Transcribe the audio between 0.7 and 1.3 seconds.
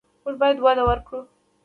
ورکړو.